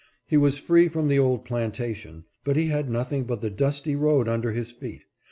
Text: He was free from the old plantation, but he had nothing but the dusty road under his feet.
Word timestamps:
He 0.25 0.35
was 0.35 0.57
free 0.57 0.87
from 0.87 1.09
the 1.09 1.19
old 1.19 1.45
plantation, 1.45 2.23
but 2.43 2.55
he 2.55 2.69
had 2.69 2.89
nothing 2.89 3.25
but 3.25 3.39
the 3.41 3.51
dusty 3.51 3.95
road 3.95 4.27
under 4.27 4.51
his 4.51 4.71
feet. 4.71 5.03